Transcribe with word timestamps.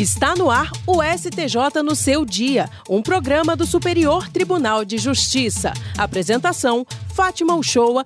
Está 0.00 0.34
no 0.34 0.50
ar 0.50 0.72
o 0.86 1.02
STJ 1.02 1.82
no 1.84 1.94
seu 1.94 2.24
dia, 2.24 2.70
um 2.88 3.02
programa 3.02 3.54
do 3.54 3.66
Superior 3.66 4.30
Tribunal 4.30 4.82
de 4.82 4.96
Justiça. 4.96 5.74
Apresentação: 5.94 6.86
Fátima 7.12 7.54
Uchoa. 7.54 8.02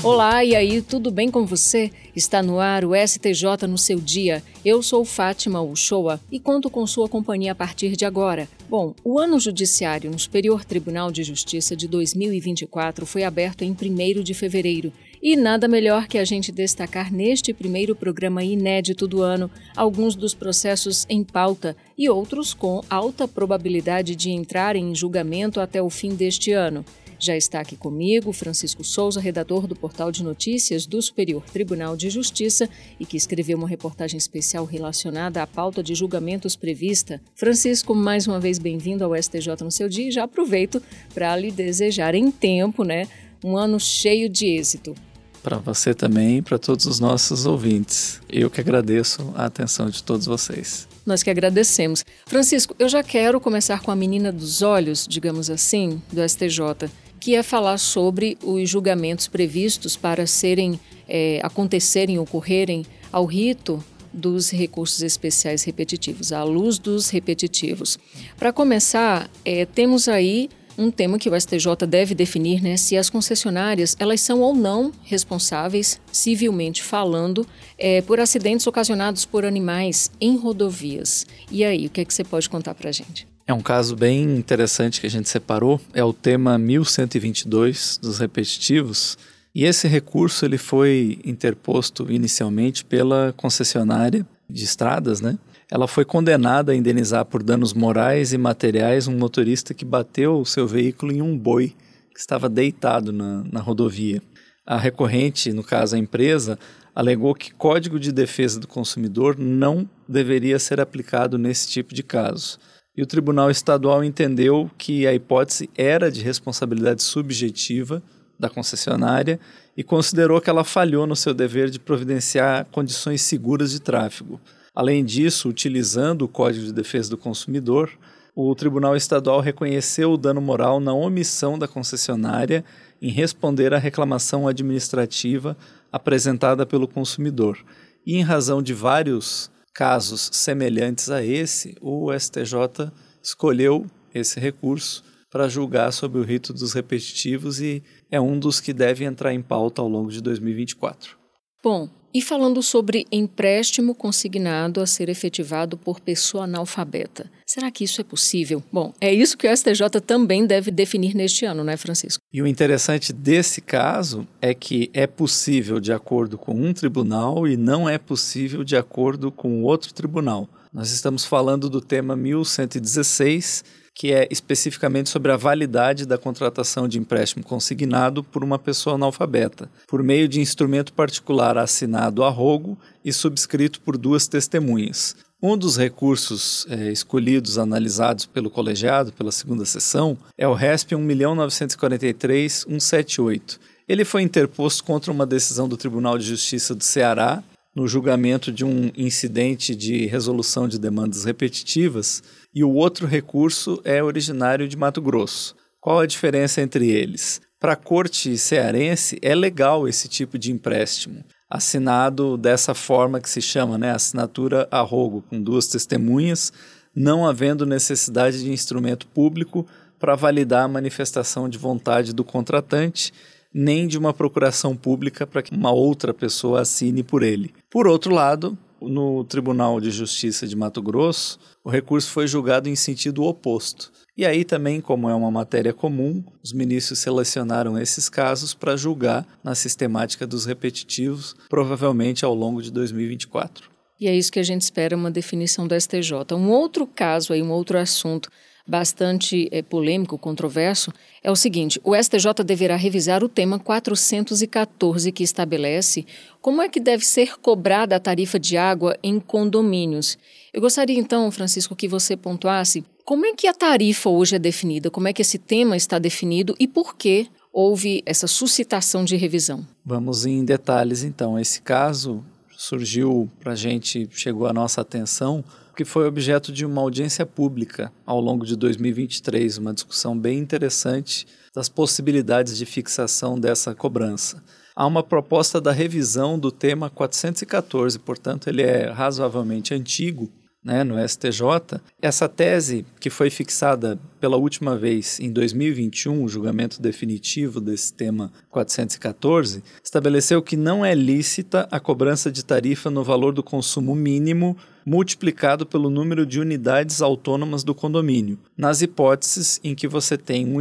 Olá, 0.00 0.44
e 0.44 0.54
aí, 0.54 0.80
tudo 0.80 1.10
bem 1.10 1.28
com 1.28 1.44
você? 1.44 1.90
Está 2.14 2.40
no 2.40 2.60
ar 2.60 2.84
o 2.84 2.92
STJ 2.94 3.66
no 3.68 3.76
seu 3.76 3.98
dia. 3.98 4.44
Eu 4.64 4.80
sou 4.80 5.04
Fátima 5.04 5.60
Uchoa 5.60 6.20
e 6.30 6.38
conto 6.38 6.70
com 6.70 6.86
sua 6.86 7.08
companhia 7.08 7.50
a 7.50 7.54
partir 7.56 7.96
de 7.96 8.04
agora. 8.04 8.48
Bom, 8.68 8.94
o 9.02 9.18
ano 9.18 9.40
judiciário 9.40 10.08
no 10.08 10.20
Superior 10.20 10.64
Tribunal 10.64 11.10
de 11.10 11.24
Justiça 11.24 11.74
de 11.74 11.88
2024 11.88 13.04
foi 13.04 13.24
aberto 13.24 13.62
em 13.62 13.72
1 13.72 14.22
de 14.22 14.34
fevereiro. 14.34 14.92
E 15.22 15.36
nada 15.36 15.68
melhor 15.68 16.06
que 16.06 16.16
a 16.16 16.24
gente 16.24 16.50
destacar 16.50 17.12
neste 17.12 17.52
primeiro 17.52 17.94
programa 17.94 18.42
inédito 18.42 19.06
do 19.06 19.20
ano 19.20 19.50
alguns 19.76 20.16
dos 20.16 20.32
processos 20.32 21.04
em 21.10 21.22
pauta 21.22 21.76
e 21.96 22.08
outros 22.08 22.54
com 22.54 22.80
alta 22.88 23.28
probabilidade 23.28 24.16
de 24.16 24.30
entrarem 24.30 24.90
em 24.90 24.94
julgamento 24.94 25.60
até 25.60 25.82
o 25.82 25.90
fim 25.90 26.14
deste 26.14 26.52
ano. 26.52 26.82
Já 27.18 27.36
está 27.36 27.60
aqui 27.60 27.76
comigo 27.76 28.32
Francisco 28.32 28.82
Souza, 28.82 29.20
redator 29.20 29.66
do 29.66 29.76
portal 29.76 30.10
de 30.10 30.24
notícias 30.24 30.86
do 30.86 31.02
Superior 31.02 31.44
Tribunal 31.52 31.98
de 31.98 32.08
Justiça 32.08 32.66
e 32.98 33.04
que 33.04 33.18
escreveu 33.18 33.58
uma 33.58 33.68
reportagem 33.68 34.16
especial 34.16 34.64
relacionada 34.64 35.42
à 35.42 35.46
pauta 35.46 35.82
de 35.82 35.94
julgamentos 35.94 36.56
prevista. 36.56 37.20
Francisco, 37.34 37.94
mais 37.94 38.26
uma 38.26 38.40
vez 38.40 38.58
bem-vindo 38.58 39.04
ao 39.04 39.14
STJ 39.14 39.48
no 39.62 39.70
seu 39.70 39.86
dia 39.86 40.08
e 40.08 40.10
já 40.10 40.24
aproveito 40.24 40.82
para 41.12 41.36
lhe 41.36 41.50
desejar 41.50 42.14
em 42.14 42.30
tempo, 42.30 42.84
né, 42.84 43.06
um 43.44 43.54
ano 43.54 43.78
cheio 43.78 44.26
de 44.26 44.46
êxito. 44.46 44.94
Para 45.42 45.56
você 45.56 45.94
também 45.94 46.38
e 46.38 46.42
para 46.42 46.58
todos 46.58 46.86
os 46.86 47.00
nossos 47.00 47.46
ouvintes. 47.46 48.20
Eu 48.28 48.50
que 48.50 48.60
agradeço 48.60 49.32
a 49.34 49.46
atenção 49.46 49.88
de 49.88 50.02
todos 50.02 50.26
vocês. 50.26 50.86
Nós 51.06 51.22
que 51.22 51.30
agradecemos. 51.30 52.04
Francisco, 52.26 52.74
eu 52.78 52.88
já 52.88 53.02
quero 53.02 53.40
começar 53.40 53.80
com 53.80 53.90
a 53.90 53.96
menina 53.96 54.30
dos 54.30 54.60
olhos, 54.60 55.06
digamos 55.08 55.48
assim, 55.48 56.00
do 56.12 56.26
STJ 56.28 56.90
que 57.20 57.36
é 57.36 57.42
falar 57.42 57.76
sobre 57.76 58.38
os 58.42 58.68
julgamentos 58.68 59.28
previstos 59.28 59.94
para 59.94 60.26
serem, 60.26 60.80
é, 61.06 61.38
acontecerem, 61.42 62.18
ocorrerem 62.18 62.86
ao 63.12 63.26
rito 63.26 63.84
dos 64.12 64.50
recursos 64.50 65.02
especiais 65.02 65.62
repetitivos, 65.62 66.32
à 66.32 66.42
luz 66.42 66.78
dos 66.78 67.10
repetitivos. 67.10 67.98
Para 68.36 68.52
começar, 68.52 69.30
é, 69.44 69.66
temos 69.66 70.08
aí 70.08 70.48
um 70.80 70.90
tema 70.90 71.18
que 71.18 71.28
o 71.28 71.38
STJ 71.38 71.86
deve 71.86 72.14
definir, 72.14 72.62
né, 72.62 72.76
se 72.78 72.96
as 72.96 73.10
concessionárias 73.10 73.94
elas 73.98 74.22
são 74.22 74.40
ou 74.40 74.54
não 74.54 74.90
responsáveis, 75.02 76.00
civilmente 76.10 76.82
falando, 76.82 77.46
é, 77.76 78.00
por 78.00 78.18
acidentes 78.18 78.66
ocasionados 78.66 79.26
por 79.26 79.44
animais 79.44 80.10
em 80.18 80.36
rodovias. 80.36 81.26
E 81.50 81.62
aí, 81.62 81.86
o 81.86 81.90
que 81.90 82.00
é 82.00 82.04
que 82.04 82.14
você 82.14 82.24
pode 82.24 82.48
contar 82.48 82.74
para 82.74 82.88
a 82.88 82.92
gente? 82.92 83.28
É 83.46 83.52
um 83.52 83.60
caso 83.60 83.94
bem 83.94 84.22
interessante 84.38 85.00
que 85.00 85.06
a 85.06 85.10
gente 85.10 85.28
separou, 85.28 85.78
é 85.92 86.02
o 86.02 86.14
tema 86.14 86.56
1122 86.56 87.98
dos 88.00 88.18
repetitivos, 88.18 89.18
e 89.54 89.64
esse 89.64 89.86
recurso 89.86 90.46
ele 90.46 90.56
foi 90.56 91.18
interposto 91.24 92.10
inicialmente 92.10 92.84
pela 92.84 93.34
concessionária 93.36 94.26
de 94.48 94.64
estradas, 94.64 95.20
né? 95.20 95.36
Ela 95.70 95.86
foi 95.86 96.04
condenada 96.04 96.72
a 96.72 96.74
indenizar 96.74 97.24
por 97.24 97.42
danos 97.42 97.72
morais 97.72 98.32
e 98.32 98.38
materiais 98.38 99.06
um 99.06 99.16
motorista 99.16 99.72
que 99.72 99.84
bateu 99.84 100.40
o 100.40 100.46
seu 100.46 100.66
veículo 100.66 101.12
em 101.12 101.22
um 101.22 101.38
boi 101.38 101.74
que 102.12 102.18
estava 102.18 102.48
deitado 102.48 103.12
na, 103.12 103.44
na 103.44 103.60
rodovia. 103.60 104.20
A 104.66 104.76
recorrente, 104.76 105.52
no 105.52 105.62
caso 105.62 105.94
a 105.94 105.98
empresa, 105.98 106.58
alegou 106.94 107.34
que 107.34 107.54
Código 107.54 108.00
de 108.00 108.10
Defesa 108.10 108.58
do 108.58 108.66
Consumidor 108.66 109.38
não 109.38 109.88
deveria 110.08 110.58
ser 110.58 110.80
aplicado 110.80 111.38
nesse 111.38 111.68
tipo 111.68 111.94
de 111.94 112.02
caso 112.02 112.58
e 112.96 113.02
o 113.02 113.06
Tribunal 113.06 113.50
Estadual 113.50 114.02
entendeu 114.04 114.70
que 114.76 115.06
a 115.06 115.14
hipótese 115.14 115.70
era 115.74 116.10
de 116.10 116.20
responsabilidade 116.20 117.02
subjetiva 117.02 118.02
da 118.38 118.50
concessionária 118.50 119.38
e 119.74 119.82
considerou 119.82 120.40
que 120.40 120.50
ela 120.50 120.64
falhou 120.64 121.06
no 121.06 121.16
seu 121.16 121.32
dever 121.32 121.70
de 121.70 121.78
providenciar 121.78 122.66
condições 122.66 123.22
seguras 123.22 123.70
de 123.70 123.80
tráfego. 123.80 124.40
Além 124.74 125.04
disso, 125.04 125.48
utilizando 125.48 126.22
o 126.22 126.28
Código 126.28 126.66
de 126.66 126.72
Defesa 126.72 127.10
do 127.10 127.18
Consumidor, 127.18 127.90
o 128.34 128.54
Tribunal 128.54 128.96
Estadual 128.96 129.40
reconheceu 129.40 130.12
o 130.12 130.16
dano 130.16 130.40
moral 130.40 130.80
na 130.80 130.94
omissão 130.94 131.58
da 131.58 131.66
concessionária 131.66 132.64
em 133.02 133.10
responder 133.10 133.74
à 133.74 133.78
reclamação 133.78 134.46
administrativa 134.46 135.56
apresentada 135.92 136.64
pelo 136.64 136.86
consumidor. 136.86 137.58
E 138.06 138.16
em 138.16 138.22
razão 138.22 138.62
de 138.62 138.72
vários 138.72 139.50
casos 139.74 140.30
semelhantes 140.32 141.10
a 141.10 141.22
esse, 141.22 141.76
o 141.80 142.12
STJ 142.12 142.92
escolheu 143.22 143.86
esse 144.14 144.38
recurso 144.38 145.04
para 145.30 145.48
julgar 145.48 145.92
sobre 145.92 146.18
o 146.20 146.24
rito 146.24 146.52
dos 146.52 146.72
repetitivos 146.72 147.60
e 147.60 147.82
é 148.10 148.20
um 148.20 148.38
dos 148.38 148.60
que 148.60 148.72
deve 148.72 149.04
entrar 149.04 149.32
em 149.32 149.42
pauta 149.42 149.80
ao 149.80 149.88
longo 149.88 150.10
de 150.10 150.20
2024. 150.20 151.16
Bom, 151.62 151.88
e 152.12 152.20
falando 152.20 152.62
sobre 152.62 153.06
empréstimo 153.10 153.94
consignado 153.94 154.80
a 154.80 154.86
ser 154.86 155.08
efetivado 155.08 155.76
por 155.76 156.00
pessoa 156.00 156.44
analfabeta, 156.44 157.30
será 157.46 157.70
que 157.70 157.84
isso 157.84 158.00
é 158.00 158.04
possível? 158.04 158.62
Bom, 158.72 158.92
é 159.00 159.12
isso 159.12 159.36
que 159.36 159.46
o 159.46 159.56
STJ 159.56 160.00
também 160.04 160.46
deve 160.46 160.70
definir 160.70 161.14
neste 161.14 161.44
ano, 161.44 161.64
não 161.64 161.72
é, 161.72 161.76
Francisco? 161.76 162.22
E 162.32 162.42
o 162.42 162.46
interessante 162.46 163.12
desse 163.12 163.60
caso 163.60 164.26
é 164.40 164.54
que 164.54 164.90
é 164.92 165.06
possível 165.06 165.80
de 165.80 165.92
acordo 165.92 166.36
com 166.36 166.54
um 166.54 166.72
tribunal 166.72 167.46
e 167.46 167.56
não 167.56 167.88
é 167.88 167.98
possível 167.98 168.64
de 168.64 168.76
acordo 168.76 169.30
com 169.30 169.62
outro 169.62 169.92
tribunal. 169.92 170.48
Nós 170.72 170.92
estamos 170.92 171.24
falando 171.24 171.68
do 171.68 171.80
tema 171.80 172.14
1116 172.14 173.64
que 174.00 174.12
é 174.14 174.26
especificamente 174.30 175.10
sobre 175.10 175.30
a 175.30 175.36
validade 175.36 176.06
da 176.06 176.16
contratação 176.16 176.88
de 176.88 176.98
empréstimo 176.98 177.44
consignado 177.44 178.24
por 178.24 178.42
uma 178.42 178.58
pessoa 178.58 178.94
analfabeta, 178.94 179.68
por 179.86 180.02
meio 180.02 180.26
de 180.26 180.40
instrumento 180.40 180.94
particular 180.94 181.58
assinado 181.58 182.24
a 182.24 182.30
rogo 182.30 182.78
e 183.04 183.12
subscrito 183.12 183.78
por 183.82 183.98
duas 183.98 184.26
testemunhas. 184.26 185.14
Um 185.42 185.54
dos 185.54 185.76
recursos 185.76 186.66
é, 186.70 186.90
escolhidos, 186.90 187.58
analisados 187.58 188.24
pelo 188.24 188.48
colegiado, 188.48 189.12
pela 189.12 189.30
segunda 189.30 189.66
sessão, 189.66 190.16
é 190.38 190.48
o 190.48 190.54
RESP 190.54 190.94
1.943.178. 190.94 193.58
Ele 193.86 194.06
foi 194.06 194.22
interposto 194.22 194.82
contra 194.82 195.12
uma 195.12 195.26
decisão 195.26 195.68
do 195.68 195.76
Tribunal 195.76 196.16
de 196.16 196.24
Justiça 196.24 196.74
do 196.74 196.84
Ceará, 196.84 197.44
no 197.74 197.86
julgamento 197.86 198.50
de 198.50 198.64
um 198.64 198.90
incidente 198.96 199.76
de 199.76 200.06
resolução 200.06 200.66
de 200.66 200.78
demandas 200.78 201.24
repetitivas, 201.24 202.22
e 202.54 202.64
o 202.64 202.72
outro 202.72 203.06
recurso 203.06 203.80
é 203.84 204.02
originário 204.02 204.68
de 204.68 204.76
Mato 204.76 205.00
Grosso. 205.00 205.54
Qual 205.80 206.00
a 206.00 206.06
diferença 206.06 206.60
entre 206.60 206.90
eles? 206.90 207.40
Para 207.58 207.72
a 207.72 207.76
corte 207.76 208.36
cearense, 208.36 209.18
é 209.22 209.34
legal 209.34 209.86
esse 209.86 210.08
tipo 210.08 210.38
de 210.38 210.50
empréstimo, 210.50 211.24
assinado 211.48 212.36
dessa 212.36 212.74
forma 212.74 213.20
que 213.20 213.28
se 213.28 213.40
chama, 213.40 213.76
né, 213.76 213.90
assinatura 213.92 214.66
a 214.70 214.80
rogo, 214.80 215.22
com 215.28 215.40
duas 215.40 215.66
testemunhas, 215.66 216.52
não 216.94 217.26
havendo 217.26 217.66
necessidade 217.66 218.42
de 218.42 218.50
instrumento 218.50 219.06
público 219.06 219.66
para 219.98 220.16
validar 220.16 220.64
a 220.64 220.68
manifestação 220.68 221.48
de 221.48 221.58
vontade 221.58 222.14
do 222.14 222.24
contratante, 222.24 223.12
nem 223.52 223.86
de 223.86 223.98
uma 223.98 224.14
procuração 224.14 224.74
pública 224.76 225.26
para 225.26 225.42
que 225.42 225.54
uma 225.54 225.70
outra 225.70 226.14
pessoa 226.14 226.62
assine 226.62 227.02
por 227.02 227.22
ele. 227.22 227.52
Por 227.70 227.86
outro 227.86 228.14
lado, 228.14 228.56
no 228.80 229.24
Tribunal 229.24 229.80
de 229.80 229.90
Justiça 229.90 230.46
de 230.46 230.56
Mato 230.56 230.80
Grosso, 230.82 231.38
o 231.64 231.70
recurso 231.70 232.10
foi 232.10 232.26
julgado 232.26 232.68
em 232.68 232.76
sentido 232.76 233.24
oposto. 233.24 233.92
E 234.16 234.26
aí 234.26 234.44
também, 234.44 234.80
como 234.80 235.08
é 235.08 235.14
uma 235.14 235.30
matéria 235.30 235.72
comum, 235.72 236.22
os 236.42 236.52
ministros 236.52 236.98
selecionaram 236.98 237.78
esses 237.78 238.08
casos 238.08 238.52
para 238.52 238.76
julgar 238.76 239.26
na 239.42 239.54
sistemática 239.54 240.26
dos 240.26 240.44
repetitivos, 240.44 241.34
provavelmente 241.48 242.24
ao 242.24 242.34
longo 242.34 242.60
de 242.60 242.70
2024. 242.70 243.70
E 244.00 244.08
é 244.08 244.14
isso 244.14 244.32
que 244.32 244.38
a 244.38 244.42
gente 244.42 244.62
espera, 244.62 244.96
uma 244.96 245.10
definição 245.10 245.66
do 245.66 245.78
STJ. 245.78 246.34
Um 246.34 246.50
outro 246.50 246.86
caso 246.86 247.32
aí, 247.32 247.42
um 247.42 247.50
outro 247.50 247.78
assunto 247.78 248.30
bastante 248.66 249.48
é, 249.50 249.62
polêmico, 249.62 250.18
controverso, 250.18 250.92
é 251.22 251.30
o 251.30 251.36
seguinte: 251.36 251.80
o 251.84 251.94
STJ 251.94 252.44
deverá 252.44 252.76
revisar 252.76 253.22
o 253.24 253.28
tema 253.28 253.58
414, 253.58 255.12
que 255.12 255.22
estabelece 255.22 256.06
como 256.40 256.62
é 256.62 256.68
que 256.68 256.80
deve 256.80 257.04
ser 257.04 257.38
cobrada 257.38 257.96
a 257.96 258.00
tarifa 258.00 258.38
de 258.38 258.56
água 258.56 258.96
em 259.02 259.18
condomínios. 259.20 260.18
Eu 260.52 260.60
gostaria 260.60 260.98
então, 260.98 261.30
Francisco, 261.30 261.76
que 261.76 261.88
você 261.88 262.16
pontuasse 262.16 262.84
como 263.04 263.26
é 263.26 263.34
que 263.34 263.46
a 263.46 263.52
tarifa 263.54 264.08
hoje 264.08 264.36
é 264.36 264.38
definida, 264.38 264.90
como 264.90 265.08
é 265.08 265.12
que 265.12 265.22
esse 265.22 265.38
tema 265.38 265.76
está 265.76 265.98
definido 265.98 266.54
e 266.58 266.68
por 266.68 266.96
que 266.96 267.28
houve 267.52 268.02
essa 268.06 268.26
suscitação 268.26 269.04
de 269.04 269.16
revisão. 269.16 269.66
Vamos 269.84 270.24
em 270.24 270.44
detalhes 270.44 271.02
então. 271.02 271.38
Esse 271.38 271.60
caso 271.60 272.24
surgiu 272.56 273.28
para 273.40 273.52
a 273.52 273.56
gente, 273.56 274.08
chegou 274.12 274.46
à 274.46 274.52
nossa 274.52 274.80
atenção 274.80 275.42
que 275.80 275.84
foi 275.86 276.06
objeto 276.06 276.52
de 276.52 276.66
uma 276.66 276.82
audiência 276.82 277.24
pública 277.24 277.90
ao 278.04 278.20
longo 278.20 278.44
de 278.44 278.54
2023, 278.54 279.56
uma 279.56 279.72
discussão 279.72 280.14
bem 280.14 280.38
interessante 280.38 281.26
das 281.54 281.70
possibilidades 281.70 282.58
de 282.58 282.66
fixação 282.66 283.40
dessa 283.40 283.74
cobrança. 283.74 284.44
Há 284.76 284.86
uma 284.86 285.02
proposta 285.02 285.58
da 285.58 285.72
revisão 285.72 286.38
do 286.38 286.52
tema 286.52 286.90
414, 286.90 287.98
portanto, 287.98 288.48
ele 288.48 288.60
é 288.60 288.90
razoavelmente 288.90 289.72
antigo, 289.72 290.30
né, 290.62 290.84
no 290.84 290.96
STJ, 290.98 291.80
essa 292.00 292.28
tese 292.28 292.84
que 293.00 293.08
foi 293.08 293.30
fixada 293.30 293.98
pela 294.20 294.36
última 294.36 294.76
vez 294.76 295.18
em 295.18 295.32
2021, 295.32 296.22
o 296.22 296.28
julgamento 296.28 296.80
definitivo 296.80 297.60
desse 297.60 297.92
tema 297.92 298.30
414, 298.50 299.62
estabeleceu 299.82 300.42
que 300.42 300.56
não 300.56 300.84
é 300.84 300.94
lícita 300.94 301.66
a 301.70 301.80
cobrança 301.80 302.30
de 302.30 302.44
tarifa 302.44 302.90
no 302.90 303.02
valor 303.02 303.32
do 303.32 303.42
consumo 303.42 303.94
mínimo 303.94 304.56
multiplicado 304.84 305.64
pelo 305.64 305.88
número 305.88 306.26
de 306.26 306.40
unidades 306.40 307.00
autônomas 307.00 307.64
do 307.64 307.74
condomínio, 307.74 308.38
nas 308.56 308.82
hipóteses 308.82 309.60
em 309.62 309.74
que 309.74 309.88
você 309.88 310.16
tem 310.16 310.46
um 310.46 310.60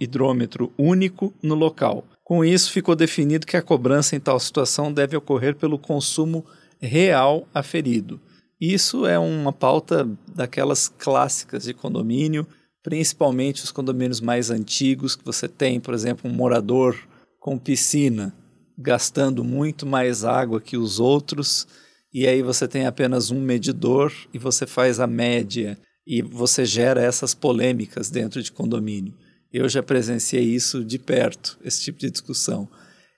hidrômetro 0.00 0.72
único 0.76 1.32
no 1.42 1.54
local. 1.54 2.04
Com 2.24 2.44
isso, 2.44 2.70
ficou 2.70 2.94
definido 2.94 3.46
que 3.46 3.56
a 3.56 3.62
cobrança 3.62 4.14
em 4.14 4.20
tal 4.20 4.38
situação 4.38 4.92
deve 4.92 5.16
ocorrer 5.16 5.54
pelo 5.54 5.78
consumo 5.78 6.44
real 6.80 7.46
aferido. 7.54 8.20
Isso 8.60 9.06
é 9.06 9.18
uma 9.18 9.52
pauta 9.52 10.08
daquelas 10.34 10.88
clássicas 10.88 11.64
de 11.64 11.74
condomínio, 11.74 12.46
principalmente 12.82 13.62
os 13.62 13.70
condomínios 13.70 14.20
mais 14.20 14.50
antigos, 14.50 15.14
que 15.14 15.24
você 15.24 15.46
tem, 15.46 15.78
por 15.78 15.94
exemplo, 15.94 16.30
um 16.30 16.34
morador 16.34 16.98
com 17.38 17.58
piscina 17.58 18.34
gastando 18.78 19.42
muito 19.42 19.84
mais 19.84 20.24
água 20.24 20.60
que 20.60 20.76
os 20.76 21.00
outros, 21.00 21.66
e 22.14 22.26
aí 22.26 22.42
você 22.42 22.68
tem 22.68 22.86
apenas 22.86 23.30
um 23.30 23.40
medidor 23.40 24.12
e 24.32 24.38
você 24.38 24.66
faz 24.66 25.00
a 25.00 25.06
média 25.06 25.76
e 26.06 26.22
você 26.22 26.64
gera 26.64 27.02
essas 27.02 27.34
polêmicas 27.34 28.08
dentro 28.08 28.42
de 28.42 28.52
condomínio. 28.52 29.12
Eu 29.52 29.68
já 29.68 29.82
presenciei 29.82 30.44
isso 30.44 30.84
de 30.84 30.98
perto, 30.98 31.58
esse 31.62 31.82
tipo 31.82 31.98
de 31.98 32.10
discussão. 32.10 32.68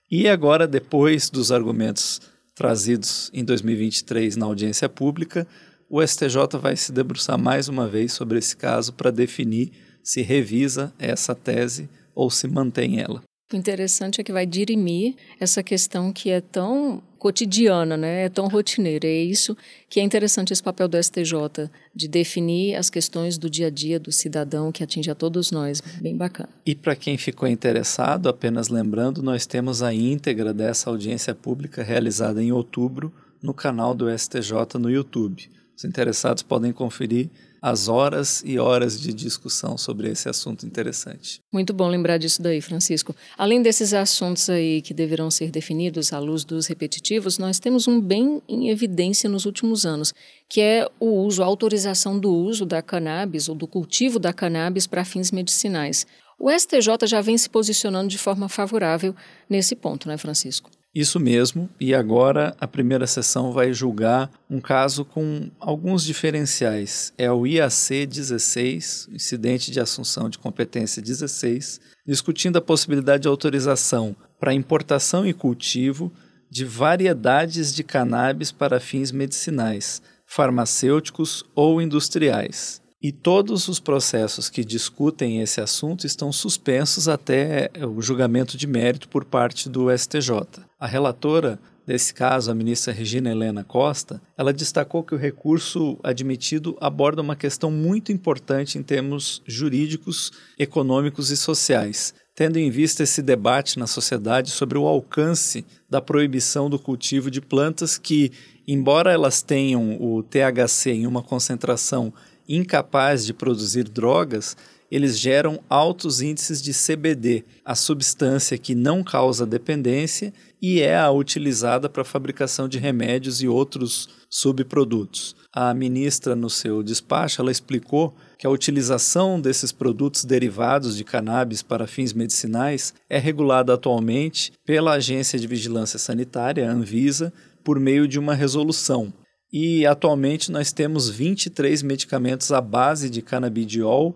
E 0.09 0.27
agora, 0.27 0.67
depois 0.67 1.29
dos 1.29 1.51
argumentos 1.51 2.19
trazidos 2.61 3.31
em 3.33 3.43
2023 3.43 4.35
na 4.35 4.45
audiência 4.45 4.87
pública, 4.87 5.47
o 5.89 5.99
STJ 6.05 6.59
vai 6.61 6.75
se 6.75 6.91
debruçar 6.91 7.35
mais 7.35 7.67
uma 7.67 7.87
vez 7.87 8.13
sobre 8.13 8.37
esse 8.37 8.55
caso 8.55 8.93
para 8.93 9.09
definir 9.09 9.71
se 10.03 10.21
revisa 10.21 10.93
essa 10.99 11.33
tese 11.33 11.89
ou 12.13 12.29
se 12.29 12.47
mantém 12.47 12.99
ela. 12.99 13.23
O 13.51 13.55
interessante 13.55 14.21
é 14.21 14.23
que 14.23 14.31
vai 14.31 14.45
dirimir 14.45 15.15
essa 15.39 15.63
questão 15.63 16.13
que 16.13 16.29
é 16.29 16.39
tão 16.39 17.01
cotidiana, 17.21 17.95
né? 17.95 18.25
é 18.25 18.29
tão 18.29 18.47
rotineira. 18.47 19.07
É 19.07 19.21
isso 19.21 19.55
que 19.87 19.99
é 19.99 20.03
interessante 20.03 20.51
esse 20.51 20.63
papel 20.63 20.87
do 20.87 20.97
STJ, 20.97 21.69
de 21.93 22.07
definir 22.07 22.75
as 22.75 22.89
questões 22.89 23.37
do 23.37 23.47
dia 23.47 23.67
a 23.67 23.69
dia 23.69 23.99
do 23.99 24.11
cidadão 24.11 24.71
que 24.71 24.83
atinge 24.83 25.11
a 25.11 25.13
todos 25.13 25.51
nós. 25.51 25.81
Bem 26.01 26.17
bacana. 26.17 26.49
E 26.65 26.73
para 26.73 26.95
quem 26.95 27.19
ficou 27.19 27.47
interessado, 27.47 28.27
apenas 28.27 28.69
lembrando, 28.69 29.21
nós 29.21 29.45
temos 29.45 29.83
a 29.83 29.93
íntegra 29.93 30.51
dessa 30.51 30.89
audiência 30.89 31.35
pública 31.35 31.83
realizada 31.83 32.41
em 32.41 32.51
outubro 32.51 33.13
no 33.39 33.53
canal 33.53 33.93
do 33.93 34.09
STJ 34.09 34.79
no 34.79 34.89
YouTube. 34.89 35.47
Os 35.81 35.85
interessados 35.85 36.43
podem 36.43 36.71
conferir 36.71 37.27
as 37.59 37.87
horas 37.87 38.43
e 38.45 38.59
horas 38.59 39.01
de 39.01 39.11
discussão 39.11 39.79
sobre 39.79 40.11
esse 40.11 40.29
assunto 40.29 40.63
interessante. 40.63 41.41
Muito 41.51 41.73
bom 41.73 41.87
lembrar 41.87 42.19
disso 42.19 42.39
daí, 42.39 42.61
Francisco. 42.61 43.15
Além 43.35 43.63
desses 43.63 43.91
assuntos 43.91 44.47
aí 44.47 44.83
que 44.83 44.93
deverão 44.93 45.31
ser 45.31 45.49
definidos 45.49 46.13
à 46.13 46.19
luz 46.19 46.43
dos 46.43 46.67
repetitivos, 46.67 47.39
nós 47.39 47.59
temos 47.59 47.87
um 47.87 47.99
bem 47.99 48.43
em 48.47 48.69
evidência 48.69 49.27
nos 49.27 49.45
últimos 49.45 49.83
anos, 49.83 50.13
que 50.47 50.61
é 50.61 50.87
o 50.99 51.23
uso, 51.23 51.41
a 51.41 51.47
autorização 51.47 52.19
do 52.19 52.31
uso 52.31 52.63
da 52.63 52.83
cannabis 52.83 53.49
ou 53.49 53.55
do 53.55 53.65
cultivo 53.65 54.19
da 54.19 54.31
cannabis 54.31 54.85
para 54.85 55.03
fins 55.03 55.31
medicinais. 55.31 56.05
O 56.37 56.51
STJ 56.51 57.07
já 57.07 57.21
vem 57.21 57.39
se 57.39 57.49
posicionando 57.49 58.07
de 58.07 58.19
forma 58.19 58.47
favorável 58.47 59.15
nesse 59.49 59.75
ponto, 59.75 60.07
não 60.07 60.13
é, 60.13 60.17
Francisco? 60.17 60.69
Isso 60.93 61.21
mesmo, 61.21 61.69
e 61.79 61.95
agora 61.95 62.53
a 62.59 62.67
primeira 62.67 63.07
sessão 63.07 63.53
vai 63.53 63.71
julgar 63.71 64.29
um 64.49 64.59
caso 64.59 65.05
com 65.05 65.49
alguns 65.57 66.03
diferenciais. 66.03 67.13
É 67.17 67.31
o 67.31 67.47
IAC 67.47 68.05
16, 68.05 69.07
Incidente 69.13 69.71
de 69.71 69.79
Assunção 69.79 70.29
de 70.29 70.37
Competência 70.37 71.01
16, 71.01 71.79
discutindo 72.05 72.57
a 72.57 72.61
possibilidade 72.61 73.21
de 73.21 73.29
autorização 73.29 74.13
para 74.37 74.53
importação 74.53 75.25
e 75.25 75.33
cultivo 75.33 76.11
de 76.49 76.65
variedades 76.65 77.73
de 77.73 77.85
cannabis 77.85 78.51
para 78.51 78.77
fins 78.81 79.13
medicinais, 79.13 80.01
farmacêuticos 80.25 81.45
ou 81.55 81.81
industriais. 81.81 82.80
E 83.03 83.11
todos 83.11 83.67
os 83.67 83.79
processos 83.79 84.47
que 84.47 84.63
discutem 84.63 85.41
esse 85.41 85.59
assunto 85.59 86.05
estão 86.05 86.31
suspensos 86.31 87.07
até 87.07 87.71
o 87.83 87.99
julgamento 87.99 88.55
de 88.55 88.67
mérito 88.67 89.09
por 89.09 89.25
parte 89.25 89.67
do 89.67 89.87
STJ. 89.89 90.61
A 90.79 90.85
relatora 90.85 91.59
desse 91.83 92.13
caso, 92.13 92.51
a 92.51 92.53
ministra 92.55 92.93
Regina 92.93 93.31
Helena 93.31 93.63
Costa, 93.63 94.21
ela 94.37 94.53
destacou 94.53 95.03
que 95.03 95.15
o 95.15 95.17
recurso 95.17 95.97
admitido 96.03 96.77
aborda 96.79 97.23
uma 97.23 97.35
questão 97.35 97.71
muito 97.71 98.11
importante 98.11 98.77
em 98.77 98.83
termos 98.83 99.41
jurídicos, 99.47 100.31
econômicos 100.59 101.31
e 101.31 101.37
sociais, 101.37 102.13
tendo 102.35 102.57
em 102.57 102.69
vista 102.69 103.01
esse 103.01 103.23
debate 103.23 103.79
na 103.79 103.87
sociedade 103.87 104.51
sobre 104.51 104.77
o 104.77 104.85
alcance 104.85 105.65
da 105.89 105.99
proibição 105.99 106.69
do 106.69 106.77
cultivo 106.77 107.31
de 107.31 107.41
plantas 107.41 107.97
que, 107.97 108.31
embora 108.67 109.11
elas 109.11 109.41
tenham 109.41 109.99
o 109.99 110.21
THC 110.21 110.91
em 110.91 111.07
uma 111.07 111.23
concentração 111.23 112.13
incapaz 112.47 113.25
de 113.25 113.33
produzir 113.33 113.83
drogas, 113.83 114.55
eles 114.91 115.17
geram 115.17 115.61
altos 115.69 116.21
índices 116.21 116.61
de 116.61 116.73
CBD, 116.73 117.45
a 117.63 117.75
substância 117.75 118.57
que 118.57 118.75
não 118.75 119.01
causa 119.01 119.45
dependência 119.45 120.33
e 120.61 120.81
é 120.81 120.97
a 120.97 121.09
utilizada 121.09 121.87
para 121.87 122.01
a 122.01 122.05
fabricação 122.05 122.67
de 122.67 122.77
remédios 122.77 123.41
e 123.41 123.47
outros 123.47 124.09
subprodutos. 124.29 125.33
A 125.53 125.73
ministra, 125.73 126.35
no 126.35 126.49
seu 126.49 126.83
despacho, 126.83 127.41
ela 127.41 127.51
explicou 127.51 128.13
que 128.37 128.45
a 128.45 128.49
utilização 128.49 129.39
desses 129.39 129.71
produtos 129.71 130.25
derivados 130.25 130.97
de 130.97 131.05
cannabis 131.05 131.63
para 131.63 131.87
fins 131.87 132.11
medicinais 132.11 132.93
é 133.09 133.17
regulada 133.17 133.73
atualmente 133.73 134.51
pela 134.65 134.93
Agência 134.93 135.39
de 135.39 135.47
Vigilância 135.47 135.97
Sanitária, 135.97 136.69
a 136.69 136.73
Anvisa, 136.73 137.31
por 137.63 137.79
meio 137.79 138.07
de 138.07 138.19
uma 138.19 138.33
resolução 138.33 139.13
e 139.51 139.85
atualmente 139.85 140.51
nós 140.51 140.71
temos 140.71 141.09
23 141.09 141.83
medicamentos 141.83 142.51
à 142.51 142.61
base 142.61 143.09
de 143.09 143.21
canabidiol 143.21 144.15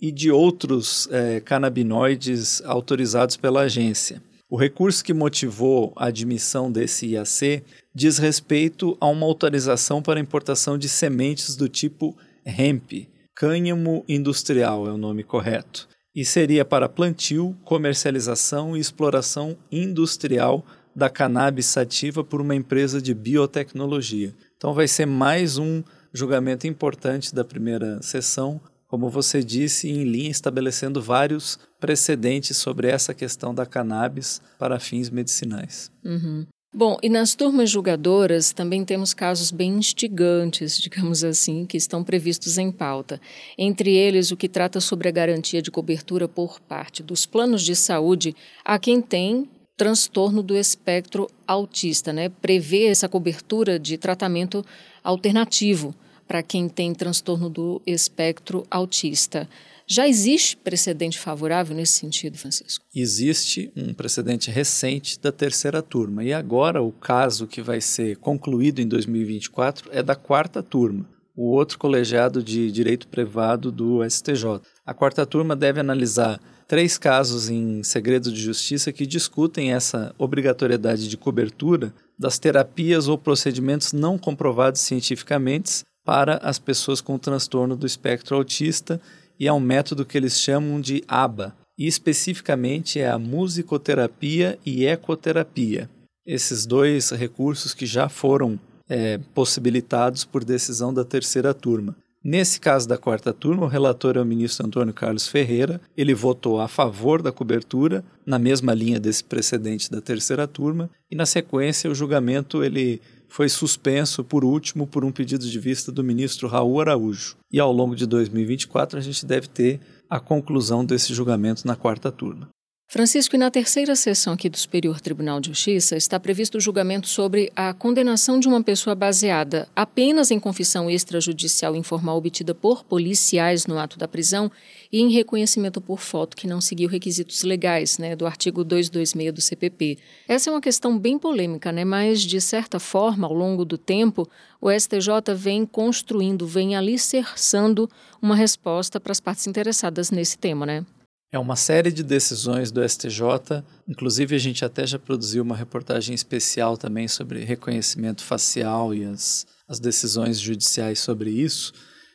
e 0.00 0.12
de 0.12 0.30
outros 0.30 1.08
é, 1.10 1.40
canabinoides 1.40 2.62
autorizados 2.64 3.36
pela 3.36 3.62
agência. 3.62 4.22
O 4.50 4.56
recurso 4.56 5.02
que 5.02 5.14
motivou 5.14 5.92
a 5.96 6.06
admissão 6.06 6.70
desse 6.70 7.06
IAC 7.06 7.62
diz 7.94 8.18
respeito 8.18 8.96
a 9.00 9.06
uma 9.06 9.24
autorização 9.24 10.02
para 10.02 10.20
importação 10.20 10.76
de 10.76 10.88
sementes 10.88 11.56
do 11.56 11.68
tipo 11.68 12.14
hemp, 12.44 13.08
cânhamo 13.34 14.04
industrial 14.06 14.86
é 14.86 14.92
o 14.92 14.98
nome 14.98 15.24
correto, 15.24 15.88
e 16.14 16.24
seria 16.24 16.64
para 16.64 16.88
plantio, 16.88 17.56
comercialização 17.64 18.76
e 18.76 18.80
exploração 18.80 19.56
industrial 19.72 20.64
da 20.94 21.10
cannabis 21.10 21.66
sativa 21.66 22.22
por 22.22 22.40
uma 22.40 22.54
empresa 22.54 23.02
de 23.02 23.12
biotecnologia. 23.14 24.32
Então 24.56 24.72
vai 24.74 24.88
ser 24.88 25.06
mais 25.06 25.58
um 25.58 25.82
julgamento 26.12 26.66
importante 26.66 27.34
da 27.34 27.44
primeira 27.44 28.00
sessão, 28.02 28.60
como 28.86 29.10
você 29.10 29.42
disse, 29.42 29.90
em 29.90 30.04
linha 30.04 30.30
estabelecendo 30.30 31.02
vários 31.02 31.58
precedentes 31.80 32.56
sobre 32.56 32.88
essa 32.88 33.12
questão 33.12 33.54
da 33.54 33.66
cannabis 33.66 34.40
para 34.58 34.78
fins 34.78 35.10
medicinais. 35.10 35.90
Uhum. 36.04 36.46
Bom, 36.76 36.98
e 37.00 37.08
nas 37.08 37.36
turmas 37.36 37.70
julgadoras 37.70 38.52
também 38.52 38.84
temos 38.84 39.14
casos 39.14 39.52
bem 39.52 39.74
instigantes, 39.74 40.76
digamos 40.82 41.22
assim, 41.22 41.64
que 41.66 41.76
estão 41.76 42.02
previstos 42.02 42.58
em 42.58 42.72
pauta. 42.72 43.20
Entre 43.56 43.94
eles, 43.94 44.32
o 44.32 44.36
que 44.36 44.48
trata 44.48 44.80
sobre 44.80 45.08
a 45.08 45.12
garantia 45.12 45.62
de 45.62 45.70
cobertura 45.70 46.26
por 46.26 46.58
parte 46.58 47.00
dos 47.00 47.26
planos 47.26 47.62
de 47.62 47.76
saúde 47.76 48.34
a 48.64 48.76
quem 48.76 49.00
tem 49.00 49.48
transtorno 49.76 50.42
do 50.42 50.56
espectro 50.56 51.28
autista, 51.46 52.12
né? 52.12 52.28
Prevê 52.28 52.86
essa 52.86 53.08
cobertura 53.08 53.78
de 53.78 53.98
tratamento 53.98 54.64
alternativo 55.02 55.94
para 56.26 56.42
quem 56.42 56.68
tem 56.68 56.94
transtorno 56.94 57.50
do 57.50 57.82
espectro 57.86 58.64
autista. 58.70 59.48
Já 59.86 60.08
existe 60.08 60.56
precedente 60.56 61.18
favorável 61.18 61.76
nesse 61.76 61.92
sentido, 61.92 62.38
Francisco? 62.38 62.84
Existe 62.94 63.70
um 63.76 63.92
precedente 63.92 64.50
recente 64.50 65.20
da 65.20 65.30
terceira 65.30 65.82
turma. 65.82 66.24
E 66.24 66.32
agora 66.32 66.82
o 66.82 66.90
caso 66.90 67.46
que 67.46 67.60
vai 67.60 67.80
ser 67.80 68.16
concluído 68.16 68.80
em 68.80 68.88
2024 68.88 69.90
é 69.92 70.02
da 70.02 70.14
quarta 70.14 70.62
turma, 70.62 71.06
o 71.36 71.50
outro 71.50 71.78
colegiado 71.78 72.42
de 72.42 72.72
direito 72.72 73.06
privado 73.08 73.70
do 73.70 74.02
STJ. 74.08 74.62
A 74.86 74.94
quarta 74.94 75.26
turma 75.26 75.54
deve 75.54 75.80
analisar 75.80 76.40
três 76.66 76.98
casos 76.98 77.48
em 77.48 77.82
segredo 77.82 78.32
de 78.32 78.40
justiça 78.40 78.92
que 78.92 79.06
discutem 79.06 79.72
essa 79.72 80.14
obrigatoriedade 80.18 81.08
de 81.08 81.16
cobertura 81.16 81.92
das 82.18 82.38
terapias 82.38 83.08
ou 83.08 83.18
procedimentos 83.18 83.92
não 83.92 84.18
comprovados 84.18 84.80
cientificamente 84.80 85.84
para 86.04 86.36
as 86.38 86.58
pessoas 86.58 87.00
com 87.00 87.18
transtorno 87.18 87.76
do 87.76 87.86
espectro 87.86 88.36
autista 88.36 89.00
e 89.38 89.48
é 89.48 89.52
um 89.52 89.60
método 89.60 90.04
que 90.04 90.16
eles 90.16 90.38
chamam 90.38 90.80
de 90.80 91.02
ABA, 91.08 91.54
e 91.76 91.86
especificamente 91.86 93.00
é 93.00 93.08
a 93.08 93.18
musicoterapia 93.18 94.58
e 94.64 94.86
ecoterapia. 94.86 95.90
Esses 96.24 96.64
dois 96.64 97.10
recursos 97.10 97.74
que 97.74 97.84
já 97.84 98.08
foram 98.08 98.58
é, 98.88 99.18
possibilitados 99.34 100.24
por 100.24 100.44
decisão 100.44 100.94
da 100.94 101.04
terceira 101.04 101.52
turma. 101.52 101.96
Nesse 102.24 102.58
caso 102.58 102.88
da 102.88 102.96
quarta 102.96 103.34
turma, 103.34 103.66
o 103.66 103.68
relator 103.68 104.16
é 104.16 104.20
o 104.20 104.24
ministro 104.24 104.66
Antônio 104.66 104.94
Carlos 104.94 105.28
Ferreira. 105.28 105.78
Ele 105.94 106.14
votou 106.14 106.58
a 106.58 106.66
favor 106.66 107.20
da 107.20 107.30
cobertura, 107.30 108.02
na 108.24 108.38
mesma 108.38 108.72
linha 108.72 108.98
desse 108.98 109.22
precedente 109.22 109.90
da 109.90 110.00
terceira 110.00 110.48
turma, 110.48 110.88
e 111.10 111.14
na 111.14 111.26
sequência 111.26 111.90
o 111.90 111.94
julgamento 111.94 112.64
ele 112.64 113.02
foi 113.28 113.50
suspenso 113.50 114.24
por 114.24 114.42
último 114.42 114.86
por 114.86 115.04
um 115.04 115.12
pedido 115.12 115.46
de 115.46 115.58
vista 115.58 115.92
do 115.92 116.02
ministro 116.02 116.48
Raul 116.48 116.80
Araújo. 116.80 117.36
E 117.52 117.60
ao 117.60 117.70
longo 117.70 117.94
de 117.94 118.06
2024 118.06 118.98
a 118.98 119.02
gente 119.02 119.26
deve 119.26 119.46
ter 119.46 119.80
a 120.08 120.18
conclusão 120.18 120.82
desse 120.82 121.12
julgamento 121.12 121.66
na 121.66 121.76
quarta 121.76 122.10
turma. 122.10 122.48
Francisco, 122.86 123.34
e 123.34 123.38
na 123.38 123.50
terceira 123.50 123.96
sessão 123.96 124.34
aqui 124.34 124.48
do 124.48 124.56
Superior 124.56 125.00
Tribunal 125.00 125.40
de 125.40 125.48
Justiça 125.48 125.96
está 125.96 126.20
previsto 126.20 126.58
o 126.58 126.60
julgamento 126.60 127.08
sobre 127.08 127.50
a 127.56 127.72
condenação 127.72 128.38
de 128.38 128.46
uma 128.46 128.62
pessoa 128.62 128.94
baseada 128.94 129.66
apenas 129.74 130.30
em 130.30 130.38
confissão 130.38 130.88
extrajudicial 130.88 131.74
informal 131.74 132.16
obtida 132.16 132.54
por 132.54 132.84
policiais 132.84 133.66
no 133.66 133.78
ato 133.78 133.98
da 133.98 134.06
prisão 134.06 134.52
e 134.92 135.00
em 135.00 135.10
reconhecimento 135.10 135.80
por 135.80 135.98
foto 135.98 136.36
que 136.36 136.46
não 136.46 136.60
seguiu 136.60 136.88
requisitos 136.88 137.42
legais, 137.42 137.98
né, 137.98 138.14
do 138.14 138.26
artigo 138.26 138.62
226 138.62 139.32
do 139.32 139.40
CPP. 139.40 139.98
Essa 140.28 140.50
é 140.50 140.52
uma 140.52 140.60
questão 140.60 140.96
bem 140.96 141.18
polêmica, 141.18 141.72
né, 141.72 141.84
mas 141.84 142.20
de 142.20 142.40
certa 142.40 142.78
forma, 142.78 143.26
ao 143.26 143.34
longo 143.34 143.64
do 143.64 143.76
tempo, 143.76 144.28
o 144.60 144.70
STJ 144.70 145.34
vem 145.34 145.66
construindo, 145.66 146.46
vem 146.46 146.76
alicerçando 146.76 147.90
uma 148.22 148.36
resposta 148.36 149.00
para 149.00 149.10
as 149.10 149.20
partes 149.20 149.48
interessadas 149.48 150.12
nesse 150.12 150.38
tema, 150.38 150.64
né? 150.64 150.86
É 151.34 151.38
uma 151.40 151.56
série 151.56 151.90
de 151.90 152.04
decisões 152.04 152.70
do 152.70 152.88
STJ, 152.88 153.64
inclusive 153.88 154.36
a 154.36 154.38
gente 154.38 154.64
até 154.64 154.86
já 154.86 155.00
produziu 155.00 155.42
uma 155.42 155.56
reportagem 155.56 156.14
especial 156.14 156.76
também 156.76 157.08
sobre 157.08 157.42
reconhecimento 157.42 158.22
facial 158.22 158.94
e 158.94 159.04
as, 159.04 159.44
as 159.66 159.80
decisões 159.80 160.38
judiciais 160.38 161.00
sobre 161.00 161.30
isso. 161.30 161.72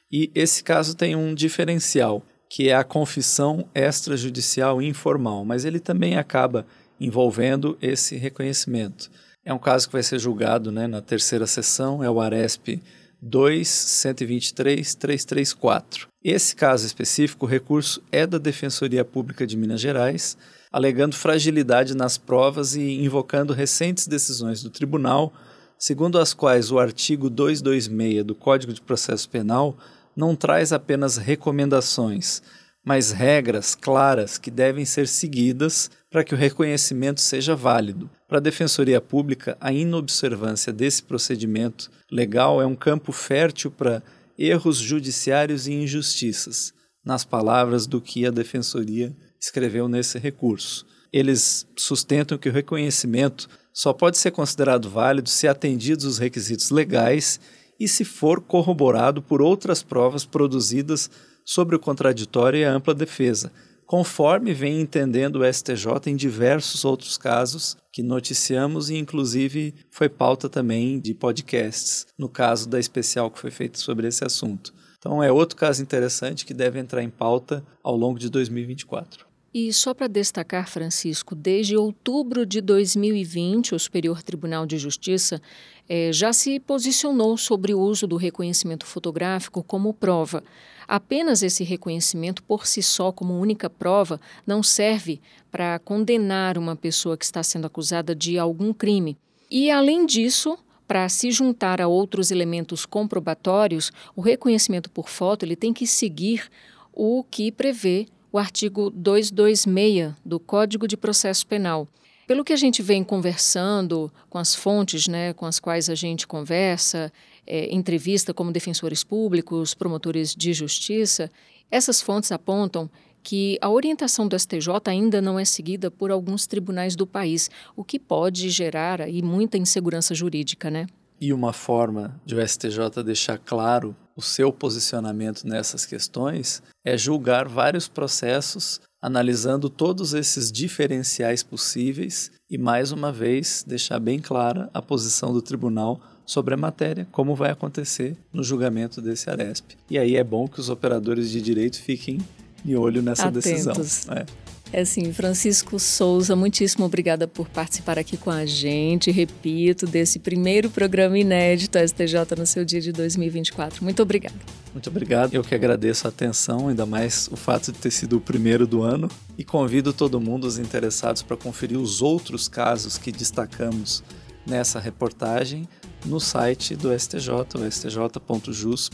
E 0.09 0.31
esse 0.33 0.63
caso 0.63 0.95
tem 0.95 1.17
um 1.17 1.35
diferencial, 1.35 2.23
que 2.49 2.69
é 2.69 2.73
a 2.73 2.83
confissão 2.85 3.67
extrajudicial 3.75 4.81
informal, 4.81 5.43
mas 5.43 5.65
ele 5.65 5.81
também 5.81 6.15
acaba 6.15 6.65
envolvendo 6.97 7.77
esse 7.81 8.15
reconhecimento. 8.15 9.11
É 9.43 9.53
um 9.53 9.59
caso 9.59 9.87
que 9.87 9.93
vai 9.93 10.03
ser 10.03 10.17
julgado 10.17 10.71
né, 10.71 10.87
na 10.87 11.01
terceira 11.01 11.45
sessão, 11.45 12.01
é 12.01 12.09
o 12.09 12.21
ARESP 12.21 12.81
2.123.334. 13.23 16.07
Esse 16.23 16.55
caso 16.55 16.85
específico, 16.85 17.45
o 17.45 17.49
recurso 17.49 18.01
é 18.11 18.27
da 18.27 18.37
Defensoria 18.37 19.05
Pública 19.05 19.47
de 19.47 19.57
Minas 19.57 19.81
Gerais, 19.81 20.37
alegando 20.71 21.15
fragilidade 21.15 21.95
nas 21.95 22.17
provas 22.17 22.75
e 22.75 23.03
invocando 23.03 23.53
recentes 23.53 24.07
decisões 24.07 24.63
do 24.63 24.69
tribunal, 24.69 25.33
segundo 25.77 26.17
as 26.19 26.33
quais 26.33 26.71
o 26.71 26.79
artigo 26.79 27.29
226 27.29 28.23
do 28.23 28.33
Código 28.35 28.71
de 28.73 28.81
Processo 28.81 29.29
Penal 29.29 29.77
não 30.15 30.35
traz 30.35 30.73
apenas 30.73 31.17
recomendações, 31.17 32.41
mas 32.85 33.11
regras 33.11 33.75
claras 33.75 34.37
que 34.37 34.49
devem 34.49 34.85
ser 34.85 35.07
seguidas 35.07 35.91
para 36.09 36.23
que 36.23 36.33
o 36.33 36.37
reconhecimento 36.37 37.21
seja 37.21 37.55
válido. 37.55 38.09
Para 38.27 38.37
a 38.37 38.41
Defensoria 38.41 39.01
Pública, 39.01 39.57
a 39.59 39.71
inobservância 39.71 40.71
desse 40.71 41.03
procedimento 41.03 41.91
legal 42.11 42.61
é 42.61 42.65
um 42.65 42.75
campo 42.75 43.11
fértil 43.11 43.71
para 43.71 44.01
erros 44.37 44.77
judiciários 44.77 45.67
e 45.67 45.73
injustiças, 45.73 46.73
nas 47.03 47.25
palavras 47.25 47.85
do 47.85 47.99
que 47.99 48.25
a 48.25 48.31
Defensoria 48.31 49.15
escreveu 49.39 49.87
nesse 49.87 50.17
recurso. 50.17 50.85
Eles 51.11 51.67
sustentam 51.75 52.37
que 52.37 52.49
o 52.49 52.53
reconhecimento 52.53 53.49
só 53.73 53.93
pode 53.93 54.17
ser 54.17 54.31
considerado 54.31 54.89
válido 54.89 55.29
se 55.29 55.47
atendidos 55.47 56.05
os 56.05 56.17
requisitos 56.17 56.69
legais 56.69 57.39
e 57.79 57.87
se 57.87 58.03
for 58.03 58.41
corroborado 58.41 59.21
por 59.21 59.41
outras 59.41 59.81
provas 59.81 60.25
produzidas 60.25 61.09
sobre 61.45 61.75
o 61.75 61.79
contraditório 61.79 62.59
e 62.59 62.65
a 62.65 62.71
ampla 62.71 62.93
defesa, 62.93 63.51
conforme 63.85 64.53
vem 64.53 64.81
entendendo 64.81 65.37
o 65.37 65.53
STJ 65.53 66.07
em 66.07 66.15
diversos 66.15 66.85
outros 66.85 67.17
casos 67.17 67.75
que 67.91 68.03
noticiamos 68.03 68.89
e 68.89 68.97
inclusive 68.97 69.73
foi 69.89 70.07
pauta 70.07 70.47
também 70.47 70.99
de 70.99 71.13
podcasts, 71.13 72.05
no 72.17 72.29
caso 72.29 72.69
da 72.69 72.79
especial 72.79 73.31
que 73.31 73.39
foi 73.39 73.51
feita 73.51 73.79
sobre 73.79 74.07
esse 74.07 74.23
assunto. 74.23 74.73
Então 74.99 75.23
é 75.23 75.31
outro 75.31 75.55
caso 75.55 75.81
interessante 75.81 76.45
que 76.45 76.53
deve 76.53 76.77
entrar 76.77 77.01
em 77.01 77.09
pauta 77.09 77.65
ao 77.81 77.95
longo 77.95 78.19
de 78.19 78.29
2024. 78.29 79.28
E 79.51 79.73
só 79.73 79.95
para 79.95 80.07
destacar, 80.07 80.69
Francisco, 80.69 81.33
desde 81.33 81.75
outubro 81.75 82.45
de 82.45 82.61
2020, 82.61 83.73
o 83.73 83.79
Superior 83.79 84.21
Tribunal 84.21 84.67
de 84.67 84.77
Justiça 84.77 85.41
eh, 85.87 86.11
já 86.13 86.31
se 86.31 86.59
posicionou 86.59 87.35
sobre 87.35 87.73
o 87.73 87.79
uso 87.79 88.05
do 88.05 88.15
reconhecimento 88.15 88.85
fotográfico 88.85 89.63
como 89.63 89.91
prova. 89.91 90.43
Apenas 90.87 91.41
esse 91.41 91.63
reconhecimento 91.63 92.43
por 92.43 92.67
si 92.67 92.83
só, 92.83 93.11
como 93.11 93.39
única 93.39 93.71
prova, 93.71 94.21
não 94.45 94.61
serve 94.61 95.19
para 95.51 95.79
condenar 95.79 96.55
uma 96.55 96.75
pessoa 96.75 97.17
que 97.17 97.25
está 97.25 97.41
sendo 97.41 97.65
acusada 97.65 98.13
de 98.13 98.37
algum 98.37 98.71
crime. 98.71 99.17
E, 99.49 99.71
além 99.71 100.05
disso, 100.05 100.59
para 100.87 101.09
se 101.09 101.31
juntar 101.31 101.81
a 101.81 101.87
outros 101.87 102.29
elementos 102.29 102.85
comprobatórios, 102.85 103.91
o 104.15 104.21
reconhecimento 104.21 104.91
por 104.91 105.09
foto 105.09 105.43
ele 105.43 105.55
tem 105.55 105.73
que 105.73 105.87
seguir 105.87 106.49
o 106.93 107.23
que 107.23 107.51
prevê 107.51 108.07
o 108.31 108.37
artigo 108.37 108.89
226 108.89 110.13
do 110.25 110.39
Código 110.39 110.87
de 110.87 110.95
Processo 110.95 111.45
Penal. 111.45 111.87
Pelo 112.27 112.43
que 112.43 112.53
a 112.53 112.57
gente 112.57 112.83
vem 112.83 113.03
conversando 113.03 114.11
com 114.29 114.37
as 114.37 114.53
fontes 114.53 115.07
né, 115.07 115.33
com 115.33 115.45
as 115.45 115.59
quais 115.59 115.89
a 115.89 115.95
gente 115.95 116.27
conversa, 116.27 117.11
é, 117.45 117.73
entrevista 117.73 118.33
como 118.33 118.51
defensores 118.51 119.03
públicos, 119.03 119.73
promotores 119.73 120.35
de 120.35 120.53
justiça, 120.53 121.31
essas 121.71 122.01
fontes 122.01 122.31
apontam 122.31 122.89
que 123.23 123.57
a 123.61 123.69
orientação 123.69 124.27
do 124.27 124.37
STJ 124.37 124.69
ainda 124.85 125.21
não 125.21 125.39
é 125.39 125.43
seguida 125.43 125.89
por 125.89 126.11
alguns 126.11 126.47
tribunais 126.47 126.95
do 126.95 127.05
país, 127.05 127.49
o 127.75 127.83
que 127.83 127.99
pode 127.99 128.49
gerar 128.49 129.01
aí 129.01 129.21
muita 129.21 129.57
insegurança 129.57 130.13
jurídica, 130.13 130.69
né? 130.69 130.87
E 131.21 131.33
uma 131.33 131.51
forma 131.51 132.19
de 132.25 132.35
o 132.35 132.47
STJ 132.47 133.03
deixar 133.03 133.37
claro 133.37 133.95
o 134.15 134.21
seu 134.21 134.51
posicionamento 134.51 135.45
nessas 135.45 135.85
questões 135.85 136.61
é 136.85 136.97
julgar 136.97 137.47
vários 137.47 137.87
processos 137.87 138.79
analisando 139.01 139.69
todos 139.69 140.13
esses 140.13 140.51
diferenciais 140.51 141.41
possíveis 141.41 142.31
e, 142.49 142.57
mais 142.57 142.91
uma 142.91 143.11
vez, 143.11 143.63
deixar 143.65 143.99
bem 143.99 144.19
clara 144.19 144.69
a 144.73 144.81
posição 144.81 145.31
do 145.31 145.41
tribunal 145.41 146.01
sobre 146.25 146.53
a 146.53 146.57
matéria, 146.57 147.07
como 147.11 147.35
vai 147.35 147.49
acontecer 147.49 148.15
no 148.31 148.43
julgamento 148.43 149.01
desse 149.01 149.29
ARESP. 149.29 149.77
E 149.89 149.97
aí 149.97 150.15
é 150.15 150.23
bom 150.23 150.47
que 150.47 150.59
os 150.59 150.69
operadores 150.69 151.29
de 151.31 151.41
direito 151.41 151.81
fiquem 151.81 152.19
de 152.63 152.75
olho 152.75 153.01
nessa 153.01 153.29
Atentos. 153.29 153.43
decisão. 153.45 154.15
É. 154.15 154.25
É 154.71 154.81
assim, 154.81 155.11
Francisco 155.11 155.79
Souza, 155.79 156.35
muitíssimo 156.35 156.85
obrigada 156.85 157.27
por 157.27 157.49
participar 157.49 157.97
aqui 157.97 158.15
com 158.15 158.29
a 158.29 158.45
gente, 158.45 159.09
repito, 159.09 159.87
desse 159.87 160.19
primeiro 160.19 160.69
programa 160.69 161.17
inédito 161.17 161.79
STJ 161.79 162.35
no 162.37 162.45
seu 162.45 162.63
dia 162.63 162.79
de 162.79 162.91
2024. 162.91 163.83
Muito 163.83 164.03
obrigada. 164.03 164.35
Muito 164.71 164.87
obrigado. 164.87 165.33
Eu 165.33 165.43
que 165.43 165.55
agradeço 165.55 166.05
a 166.05 166.09
atenção, 166.09 166.67
ainda 166.67 166.85
mais 166.85 167.27
o 167.31 167.35
fato 167.35 167.71
de 167.71 167.79
ter 167.79 167.89
sido 167.89 168.17
o 168.17 168.21
primeiro 168.21 168.67
do 168.67 168.83
ano, 168.83 169.09
e 169.35 169.43
convido 169.43 169.91
todo 169.91 170.21
mundo, 170.21 170.45
os 170.45 170.59
interessados, 170.59 171.23
para 171.23 171.35
conferir 171.35 171.79
os 171.79 171.99
outros 171.99 172.47
casos 172.47 172.95
que 172.95 173.11
destacamos 173.11 174.03
nessa 174.45 174.79
reportagem 174.79 175.67
no 176.05 176.19
site 176.19 176.75
do 176.75 176.97
STJ, 176.97 177.31
o 177.55 177.65
stj.jus.br. 177.65 178.93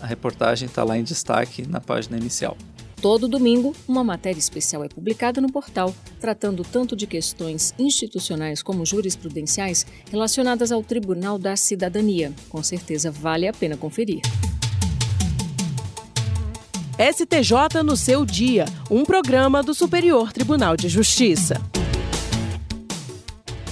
A 0.00 0.06
reportagem 0.06 0.66
está 0.66 0.82
lá 0.82 0.96
em 0.96 1.04
destaque 1.04 1.66
na 1.68 1.80
página 1.80 2.16
inicial. 2.16 2.56
Todo 3.02 3.26
domingo, 3.26 3.74
uma 3.88 4.04
matéria 4.04 4.38
especial 4.38 4.84
é 4.84 4.88
publicada 4.88 5.40
no 5.40 5.50
portal, 5.50 5.92
tratando 6.20 6.62
tanto 6.62 6.94
de 6.94 7.04
questões 7.04 7.74
institucionais 7.76 8.62
como 8.62 8.86
jurisprudenciais 8.86 9.84
relacionadas 10.08 10.70
ao 10.70 10.84
Tribunal 10.84 11.36
da 11.36 11.56
Cidadania. 11.56 12.32
Com 12.48 12.62
certeza 12.62 13.10
vale 13.10 13.48
a 13.48 13.52
pena 13.52 13.76
conferir. 13.76 14.20
STJ 16.96 17.82
no 17.84 17.96
seu 17.96 18.24
dia, 18.24 18.66
um 18.88 19.02
programa 19.04 19.64
do 19.64 19.74
Superior 19.74 20.32
Tribunal 20.32 20.76
de 20.76 20.88
Justiça. 20.88 21.60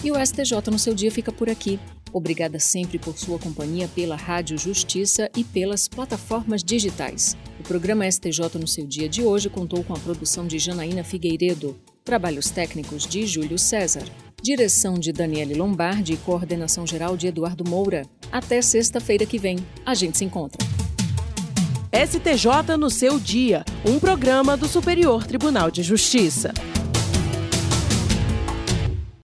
E 0.03 0.11
o 0.11 0.17
STJ 0.27 0.73
no 0.73 0.79
seu 0.79 0.93
dia 0.93 1.13
fica 1.13 1.31
por 1.31 1.49
aqui. 1.49 1.79
Obrigada 2.13 2.59
sempre 2.59 2.99
por 2.99 3.17
sua 3.17 3.39
companhia 3.39 3.89
pela 3.95 4.17
Rádio 4.17 4.59
Justiça 4.59 5.31
e 5.37 5.45
pelas 5.45 5.89
plataformas 5.89 6.63
digitais. 6.63 7.37
O 7.59 7.63
programa 7.63 8.11
STJ 8.11 8.59
no 8.59 8.67
seu 8.67 8.87
dia 8.87 9.09
de 9.09 9.23
hoje 9.23 9.49
contou 9.49 9.85
com 9.85 9.93
a 9.93 9.99
produção 9.99 10.47
de 10.47 10.59
Janaína 10.59 11.05
Figueiredo, 11.05 11.79
trabalhos 12.05 12.51
técnicos 12.51 13.07
de 13.07 13.27
Júlio 13.27 13.59
César, 13.59 14.05
direção 14.43 14.95
de 14.95 15.13
Daniele 15.13 15.55
Lombardi 15.55 16.15
e 16.15 16.17
coordenação 16.17 16.87
geral 16.87 17.17
de 17.17 17.27
Eduardo 17.27 17.69
Moura. 17.69 18.07
Até 18.33 18.61
sexta-feira 18.63 19.27
que 19.27 19.39
vem. 19.39 19.59
A 19.85 19.95
gente 19.95 20.19
se 20.19 20.25
encontra. 20.25 20.59
STJ 21.93 22.77
no 22.79 22.89
seu 22.89 23.19
dia, 23.19 23.65
um 23.85 23.99
programa 23.99 24.57
do 24.57 24.67
Superior 24.67 25.27
Tribunal 25.27 25.71
de 25.71 25.83
Justiça. 25.83 26.55